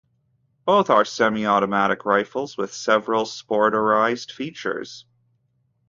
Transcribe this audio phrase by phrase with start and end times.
[0.65, 5.05] Both are semi-automatic rifles with several "sporterized" features.